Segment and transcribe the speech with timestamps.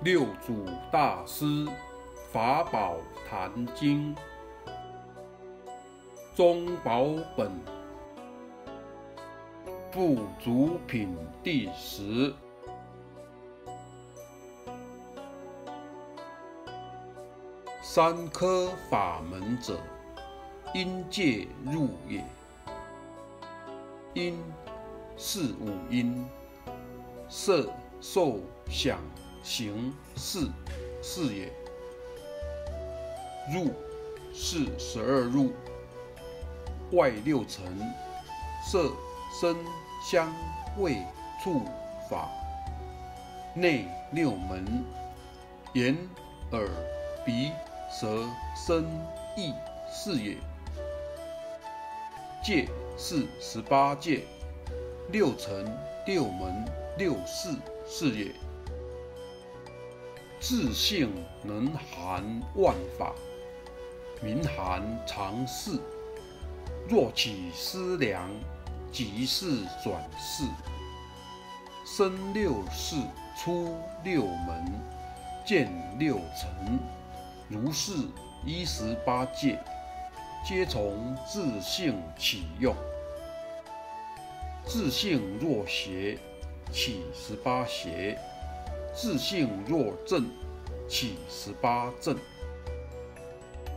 [0.00, 1.66] 六祖大师
[2.30, 2.94] 法宝
[3.28, 4.14] 坛经
[6.36, 7.06] 中宝
[7.36, 7.50] 本
[9.90, 12.32] 不足品第十。
[17.82, 19.80] 三科法门者，
[20.72, 22.24] 因界入也。
[24.14, 24.40] 因
[25.16, 26.24] 是五因，
[27.28, 27.68] 色、
[28.00, 28.38] 受、
[28.70, 29.00] 想。
[29.42, 30.48] 行识
[31.02, 31.52] 是也，
[33.52, 33.72] 入
[34.34, 35.52] 是十二入，
[36.92, 37.64] 外六尘，
[38.64, 38.92] 色
[39.40, 39.56] 声
[40.04, 40.32] 香
[40.78, 41.02] 味
[41.42, 41.62] 触
[42.10, 42.28] 法，
[43.54, 44.84] 内六门，
[45.74, 45.96] 眼
[46.52, 46.68] 耳
[47.24, 47.50] 鼻
[47.90, 48.84] 舌身
[49.36, 49.54] 意
[49.90, 50.36] 是也。
[52.42, 54.22] 界是十八界，
[55.10, 55.64] 六尘
[56.06, 56.64] 六门
[56.96, 57.50] 六识
[57.86, 58.32] 是也。
[60.40, 62.22] 自性能含
[62.54, 63.12] 万法，
[64.22, 65.78] 名含常事。
[66.88, 68.30] 若起思量，
[68.92, 70.44] 即是转世。
[71.84, 72.94] 生六世，
[73.36, 74.72] 出六门，
[75.44, 76.78] 见六尘。
[77.48, 77.92] 如是
[78.44, 79.58] 一十八界，
[80.46, 82.74] 皆从自性起用。
[84.64, 86.16] 自性若邪，
[86.70, 88.16] 起十八邪。
[89.00, 90.28] 自性若正，
[90.88, 92.16] 起十八正；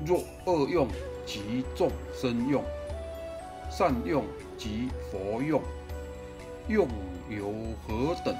[0.04, 0.88] 若恶用，
[1.28, 2.64] 即众生用；
[3.70, 4.26] 善用，
[4.58, 5.62] 即佛用。
[6.68, 6.88] 用
[7.30, 7.54] 由
[7.88, 8.36] 何等？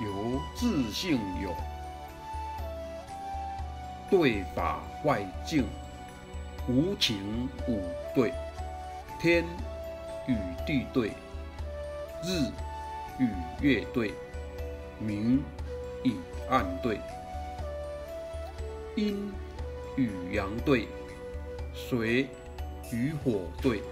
[0.00, 1.52] 由自性有。
[4.08, 5.64] 对法外境，
[6.68, 7.82] 无情五
[8.14, 8.32] 对：
[9.18, 9.44] 天
[10.28, 11.08] 与地对，
[12.22, 12.48] 日
[13.18, 13.28] 与
[13.60, 14.14] 月对，
[15.00, 15.42] 明。
[16.02, 16.16] 以
[16.48, 17.00] 暗对，
[18.96, 19.32] 阴
[19.96, 20.88] 与阳对，
[21.74, 22.28] 水
[22.92, 23.82] 与火对，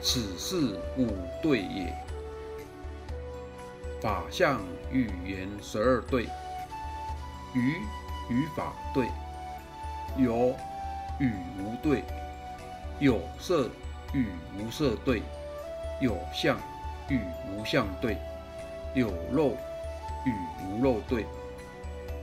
[0.00, 1.08] 此是五
[1.42, 1.92] 对也。
[4.00, 4.60] 法相
[4.90, 6.24] 与言十二对，
[7.54, 7.76] 语
[8.30, 9.08] 与法对，
[10.16, 10.54] 有
[11.18, 12.02] 与无对，
[12.98, 13.68] 有色
[14.14, 15.20] 与无色对，
[16.00, 16.56] 有相
[17.08, 18.16] 与无相对，
[18.94, 19.54] 有肉
[20.24, 20.32] 与
[20.64, 21.26] 无肉对。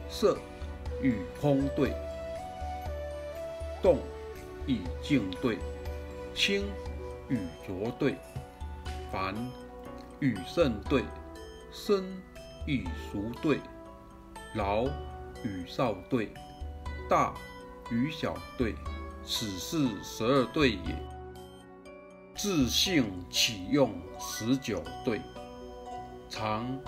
[0.09, 0.37] 色
[1.01, 1.93] 与空对，
[3.81, 3.99] 动
[4.65, 5.57] 与静对，
[6.33, 6.65] 清
[7.29, 8.15] 与浊对，
[9.11, 9.35] 凡
[10.19, 11.03] 与圣对，
[11.71, 12.03] 生
[12.65, 13.59] 与熟对，
[14.55, 14.85] 老
[15.43, 16.29] 与少对，
[17.09, 17.33] 大
[17.91, 18.73] 与小对，
[19.23, 20.95] 此是十二对也。
[22.35, 25.19] 自性起用十九对，
[26.29, 26.79] 长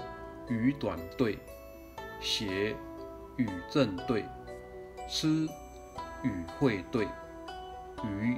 [0.48, 1.40] 与短对，
[2.22, 2.76] 邪。
[3.40, 4.26] 与正对，
[5.08, 5.48] 痴
[6.24, 7.08] 与慧对，
[8.04, 8.38] 愚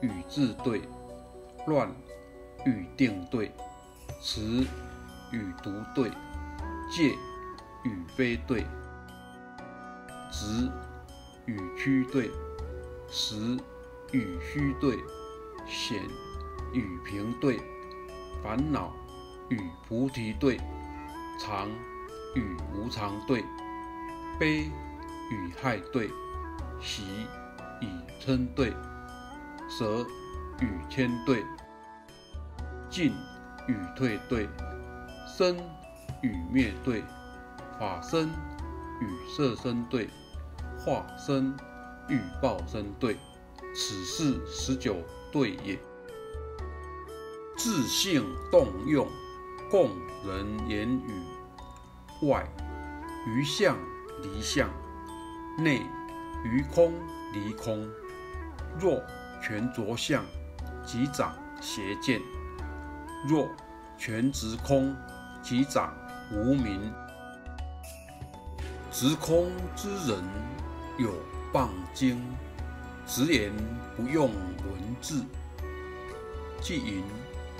[0.00, 0.80] 与智对，
[1.66, 1.86] 乱
[2.64, 3.52] 与定对，
[4.18, 4.66] 持
[5.30, 6.10] 与独对，
[6.90, 7.14] 戒
[7.84, 8.64] 与非对，
[10.30, 10.70] 直
[11.44, 12.30] 与曲对，
[13.10, 13.58] 实
[14.12, 14.96] 与虚对，
[15.66, 16.02] 显
[16.72, 17.60] 与平对，
[18.42, 18.90] 烦恼
[19.50, 20.56] 与菩提对，
[21.38, 21.68] 常
[22.34, 23.44] 与无常对。
[24.40, 24.70] 悲
[25.30, 26.08] 与害对，
[26.80, 27.02] 喜
[27.82, 27.86] 与
[28.24, 28.72] 嗔对，
[29.68, 30.06] 舍
[30.62, 31.44] 与谦对，
[32.88, 33.12] 进
[33.68, 34.48] 与退对，
[35.28, 35.58] 生
[36.22, 37.04] 与灭对，
[37.78, 38.30] 法身
[39.02, 40.08] 与色身对，
[40.78, 41.54] 化身
[42.08, 43.18] 与报身对，
[43.74, 44.96] 此是十九
[45.30, 45.78] 对也。
[47.58, 49.06] 自性动用，
[49.70, 49.90] 供
[50.26, 52.42] 人言语，外
[53.26, 53.76] 于相。
[54.22, 54.68] 离相，
[55.58, 55.82] 内
[56.44, 56.92] 于空
[57.32, 57.88] 离空。
[58.78, 59.02] 若
[59.42, 60.24] 全着相，
[60.86, 62.20] 即长邪见；
[63.28, 63.48] 若
[63.98, 64.94] 全执空，
[65.42, 65.94] 即长
[66.32, 66.92] 无明。
[68.92, 70.22] 执空之人
[70.98, 71.12] 有
[71.52, 72.22] 谤经，
[73.06, 73.52] 直言
[73.96, 75.24] 不用文字，
[76.60, 77.02] 即淫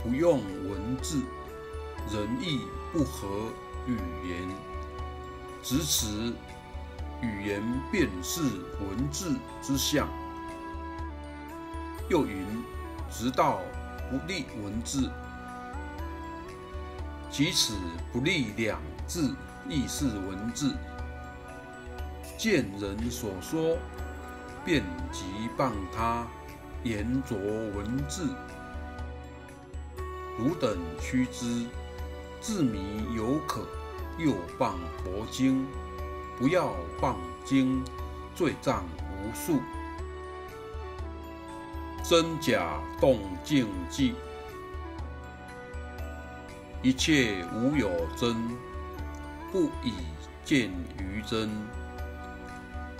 [0.03, 1.23] 不用文字，
[2.13, 2.61] 仁义
[2.93, 3.29] 不合
[3.87, 3.97] 语
[4.29, 4.70] 言。
[5.63, 6.33] 直此
[7.21, 7.63] 语言
[7.93, 8.41] 便是
[8.81, 10.09] 文字之相。
[12.09, 12.45] 又云：
[13.11, 13.61] 直道
[14.11, 15.11] 不立文字，
[17.31, 17.75] 即此
[18.13, 19.35] 不立两字，
[19.69, 20.75] 亦是文字。
[22.37, 23.77] 见人所说，
[24.65, 24.83] 便
[25.13, 25.25] 即
[25.57, 26.27] 谤他，
[26.83, 28.29] 言着文字。
[30.39, 31.67] 汝等须知，
[32.41, 33.67] 自迷犹可。
[34.23, 35.67] 又谤佛经，
[36.39, 37.83] 不要放经，
[38.35, 39.61] 罪障无数。
[42.03, 44.15] 真假动静记，
[46.83, 48.37] 一切无有真，
[49.53, 49.95] 不以
[50.45, 51.51] 见于真。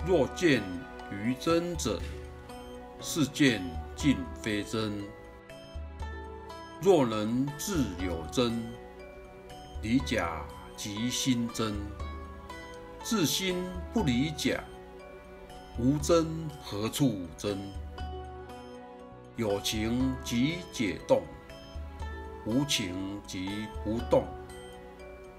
[0.07, 0.63] 若见
[1.11, 1.99] 于真者，
[2.99, 3.61] 是见
[3.95, 5.03] 尽非真。
[6.81, 8.63] 若能自有真，
[9.81, 10.41] 离假
[10.83, 11.75] 即心真。
[13.03, 13.63] 自心
[13.93, 14.63] 不离假，
[15.77, 17.55] 无真何处真？
[19.35, 21.21] 有情即解动，
[22.47, 24.25] 无情即不动。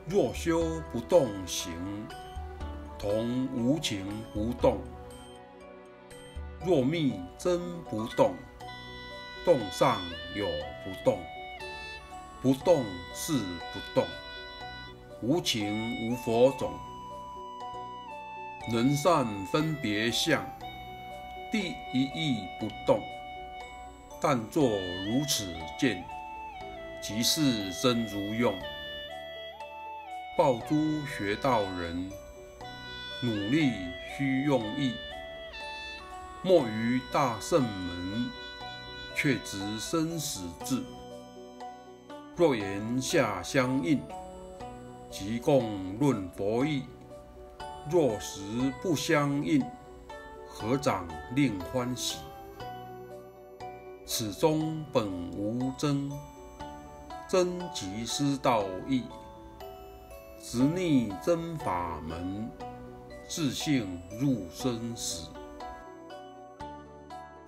[0.06, 1.72] 若修不动行，
[2.96, 4.78] 同无情不动。
[6.64, 7.58] 若密真
[7.90, 8.36] 不动，
[9.44, 10.00] 动上
[10.36, 10.46] 有
[10.84, 11.18] 不动，
[12.40, 14.04] 不动是不动，
[15.22, 16.72] 无情无佛种。
[18.72, 20.44] 人善分别相，
[21.52, 23.00] 第一义不动。
[24.20, 26.04] 但作如此见，
[27.00, 28.52] 即是真如用。
[30.36, 30.74] 报诸
[31.06, 32.10] 学道人，
[33.20, 33.70] 努力
[34.16, 34.94] 须用意。
[36.42, 38.30] 莫于大圣门，
[39.14, 40.82] 却执生死志。
[42.34, 44.00] 若言下相应，
[45.12, 46.84] 即共论佛意。
[47.90, 48.40] 若实
[48.80, 49.62] 不相应，
[50.48, 52.16] 合掌令欢喜。
[54.06, 55.06] 此中本
[55.36, 56.10] 无真，
[57.28, 59.02] 真即失道义，
[60.40, 62.50] 执逆真法门，
[63.28, 65.28] 自性入生死。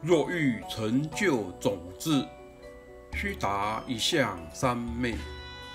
[0.02, 2.26] 若欲成就种子，
[3.14, 5.14] 须达一相三昧，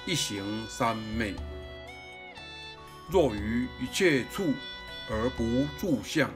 [0.05, 1.33] 一行三昧。
[3.11, 4.53] 若于一切处
[5.09, 6.29] 而不住相，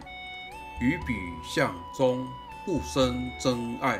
[0.81, 2.27] 于彼相中
[2.65, 3.99] 不生真爱。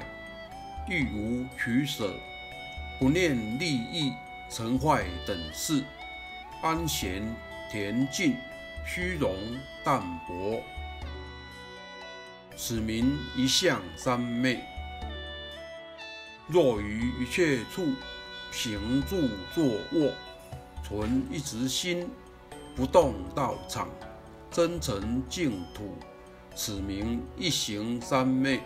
[0.90, 2.14] 亦无取舍，
[3.00, 4.12] 不念利益
[4.50, 5.82] 成坏等事，
[6.62, 7.24] 安闲
[7.72, 8.36] 恬静，
[8.86, 9.34] 虚荣
[9.82, 10.62] 淡泊，
[12.58, 14.60] 此名一向三昧。
[16.48, 17.94] 若于一切处
[18.52, 20.12] 行住坐卧，
[20.84, 22.10] 存一直心，
[22.76, 23.88] 不动道场，
[24.50, 25.96] 真诚净土，
[26.56, 28.62] 此名一行三昧。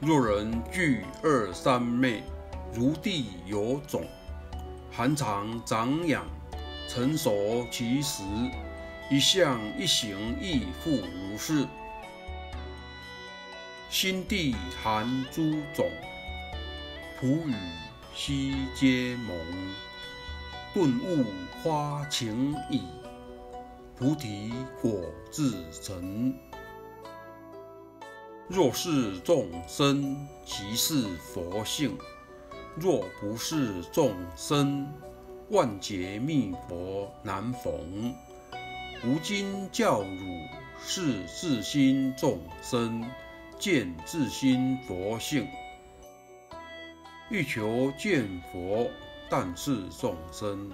[0.00, 2.22] 若人具二三昧，
[2.72, 4.04] 如地有种，
[4.90, 6.24] 含藏长养，
[6.88, 8.22] 成熟其时，
[9.10, 11.66] 一向一行亦复如是。
[13.90, 15.42] 心地含诸
[15.74, 15.90] 种，
[17.20, 17.54] 普与
[18.14, 19.36] 悉皆蒙，
[20.74, 21.24] 顿悟
[21.62, 22.82] 花情已，
[23.96, 26.34] 菩提果自成。
[28.48, 31.92] 若是众生，即是佛性；
[32.74, 34.92] 若不是众生，
[35.50, 38.12] 万劫密佛难逢。
[39.04, 40.48] 吾今教汝
[40.84, 43.08] 是自心众生，
[43.60, 45.46] 见自心佛性。
[47.30, 48.90] 欲求见佛，
[49.28, 50.70] 但是众生，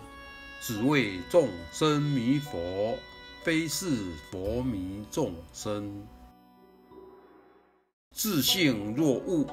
[0.61, 2.99] 只为众生迷佛，
[3.43, 6.07] 非是佛迷众生。
[8.13, 9.47] 自性若悟，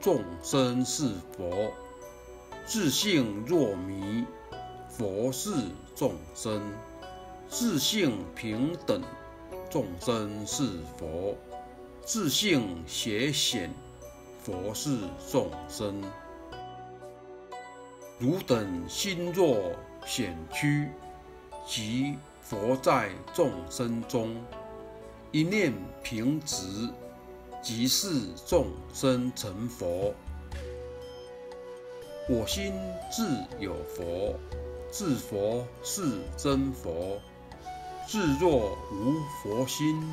[0.00, 1.72] 众生是佛；
[2.64, 4.24] 自性若迷，
[4.88, 5.50] 佛是
[5.94, 6.60] 众生；
[7.48, 9.02] 自性平等，
[9.68, 11.34] 众生是佛；
[12.02, 13.74] 自性邪显，
[14.42, 14.96] 佛是
[15.30, 16.00] 众生。
[18.18, 19.72] 汝等心若
[20.06, 20.88] 显屈，
[21.66, 24.36] 即佛在众生中，
[25.32, 26.88] 一念平直。
[27.62, 30.12] 即是众生成佛，
[32.28, 32.74] 我心
[33.10, 33.26] 自
[33.58, 34.34] 有佛，
[34.90, 36.02] 自佛是
[36.36, 37.18] 真佛。
[38.06, 40.06] 自若无佛心，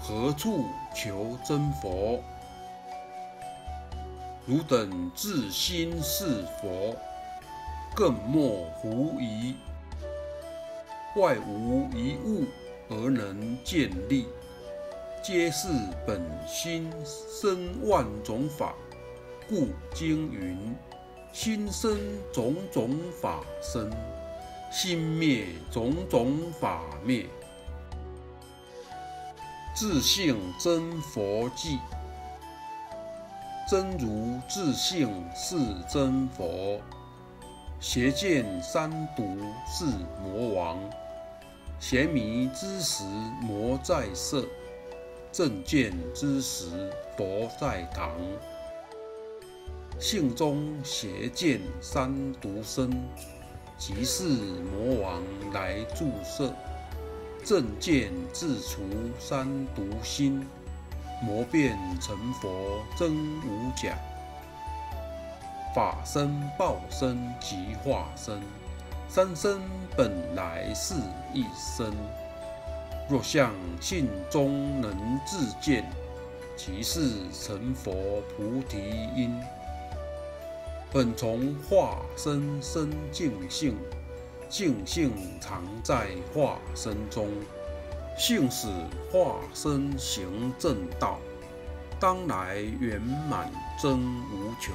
[0.00, 0.64] 何处
[0.96, 2.24] 求真佛？
[4.46, 6.96] 汝等自心是佛，
[7.94, 9.54] 更莫狐疑。
[11.16, 12.44] 外无一物
[12.88, 14.26] 而能见立。
[15.22, 15.68] 皆是
[16.06, 18.74] 本心生万种法，
[19.48, 20.74] 故经云：
[21.32, 21.96] 心生
[22.32, 23.90] 种种法生，
[24.70, 27.24] 心灭种种法灭。
[29.74, 31.78] 自性真佛迹，
[33.70, 35.56] 真如自性是
[35.88, 36.80] 真佛。
[37.86, 39.36] 邪见三毒
[39.66, 39.84] 是
[40.18, 40.78] 魔王，
[41.78, 43.04] 邪迷之时
[43.42, 44.42] 魔在色，
[45.30, 48.10] 正见之时佛在堂。
[50.00, 52.90] 性中邪见三毒生，
[53.76, 55.22] 即是魔王
[55.52, 56.54] 来注射。
[57.44, 58.80] 正见自除
[59.20, 60.42] 三毒心，
[61.22, 63.94] 魔变成佛真无假。
[65.74, 68.40] 法身报身及化身。
[69.08, 69.60] 三生
[69.96, 70.94] 本来是
[71.32, 71.92] 一生，
[73.08, 75.84] 若向性中能自见，
[76.56, 77.92] 即是成佛
[78.36, 79.36] 菩提因。
[80.92, 83.76] 本从化身生净性，
[84.48, 87.28] 净性常在化身中，
[88.16, 88.68] 性使
[89.12, 91.18] 化身行正道，
[91.98, 93.50] 当来圆满
[93.80, 94.72] 真无穷。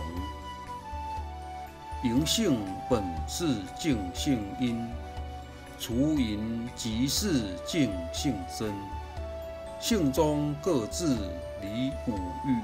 [2.02, 2.58] 银性
[2.90, 4.88] 本是净性因，
[5.78, 8.74] 除淫即是净性身。
[9.82, 11.18] 性中各自
[11.62, 12.16] 离五
[12.46, 12.62] 欲，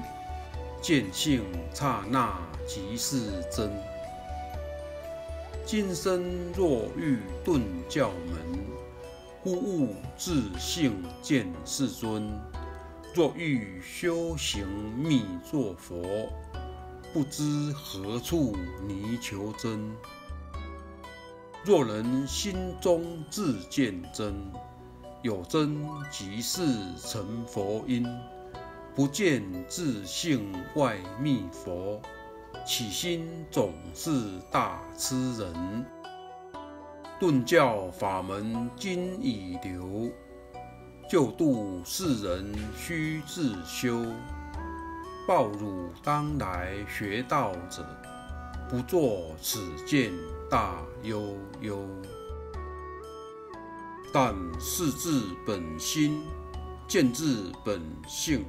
[0.80, 3.70] 见性刹那即是真。
[5.66, 6.24] 今生
[6.54, 8.38] 若欲顿教门，
[9.42, 12.32] 忽悟自性见世尊。
[13.14, 14.66] 若欲修行
[14.96, 16.02] 密作佛。
[17.16, 18.54] 不知何处
[18.86, 19.90] 泥求真。
[21.64, 24.34] 若人心中自见真，
[25.22, 26.60] 有真即是
[26.98, 28.06] 成佛因。
[28.94, 31.98] 不见自性外密佛，
[32.66, 35.86] 起心总是大痴人。
[37.18, 40.10] 顿教法门今已流，
[41.08, 44.04] 救度世人须自修。
[45.26, 47.84] 报汝当来学道者，
[48.68, 50.12] 不作此见
[50.48, 51.84] 大悠悠。
[54.14, 56.22] 但视自本心，
[56.86, 58.44] 见自本性，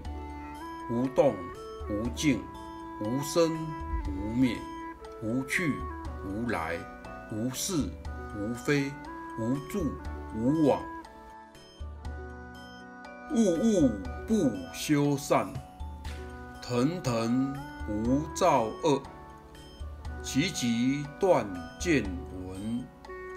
[0.91, 1.33] 无动
[1.89, 2.43] 无静，
[3.01, 3.57] 无生
[4.07, 4.55] 无灭，
[5.23, 5.73] 无去
[6.27, 6.77] 无来，
[7.31, 7.73] 无是
[8.37, 8.91] 无非，
[9.39, 9.83] 无住
[10.35, 10.79] 无往。
[13.33, 13.89] 物物
[14.27, 15.51] 不修善。
[16.69, 17.55] 腾腾
[17.87, 19.01] 无造恶，
[20.21, 21.47] 其极断
[21.79, 22.03] 见
[22.45, 22.83] 闻，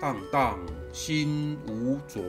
[0.00, 0.58] 荡荡
[0.92, 2.20] 心无浊。